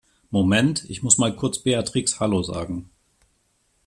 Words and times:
Moment, 0.31 0.83
ich 0.89 1.03
muss 1.03 1.19
mal 1.19 1.35
kurz 1.35 1.59
Beatrix 1.59 2.19
Hallo 2.19 2.41
sagen. 2.41 2.89